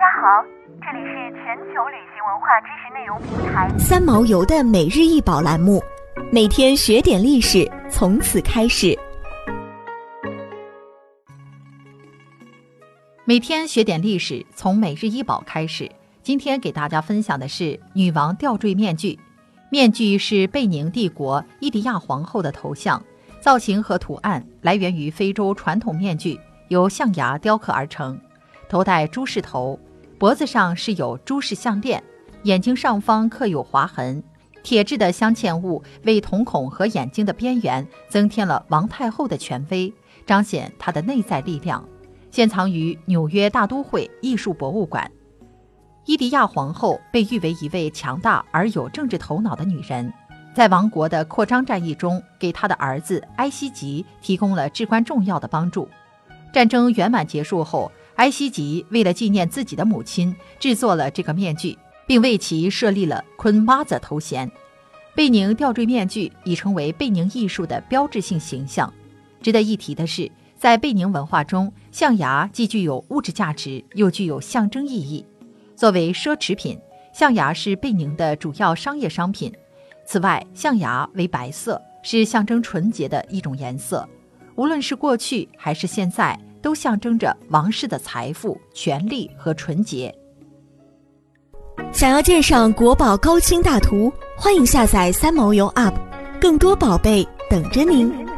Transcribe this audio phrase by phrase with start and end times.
[0.00, 0.42] 家好，
[0.80, 5.78] 这里是全球旅行文化知识内容平台三毛游的每日一宝栏目，
[6.32, 8.98] 每天学点历史，从此开始。
[13.26, 15.86] 每天学点历史，从每日一宝开始。
[16.22, 19.18] 今天给大家分享的是女王吊坠面具。
[19.70, 23.04] 面具是贝宁帝国伊迪亚皇后的头像，
[23.38, 28.18] 造型和图案来源于非洲传统面具，由象牙雕刻而成。
[28.66, 29.76] 头戴猪饰头，
[30.20, 32.04] 脖子上是有珠饰项链，
[32.42, 34.22] 眼睛上方刻有划痕。
[34.62, 39.90] 铁质的镶嵌物为瞳孔和眼睛的边缘增添了王太后的权威，
[40.26, 41.82] 彰显她的内在力量。
[42.30, 45.10] 现藏于纽约大都会艺术博物馆。
[46.04, 50.12] 伊迪亚皇后被誉为一位强大而有政治头脑的女人，
[50.54, 55.88] 在王国的扩张战役中，给她的儿子埃希吉提供了至关重要的帮助。
[56.52, 57.90] 战争圆满结束后。
[58.20, 61.76] 埃希吉为了纪念自己的母亲，制作了这个面具，
[62.06, 64.50] 并为其设立了昆妈子头衔。
[65.14, 68.92] 贝宁吊坠面具已成为贝宁艺术的标志性形象。
[69.40, 75.24] 值得一提的是，在贝宁文化中，象牙既具有物质价值，又具有象征意义。
[75.74, 76.78] 作为奢侈品，
[77.14, 79.50] 象牙是贝宁的主要商业商品。
[80.04, 84.06] 此外，象牙为白色，是象征纯洁的一种颜色。
[84.56, 86.38] 无论是过去还是现在。
[86.62, 90.14] 都象征着王室的财富、权力和纯洁。
[91.92, 95.94] 想要鉴赏国宝高清大图，欢迎下载三毛游 App，
[96.40, 98.29] 更多宝贝等着您。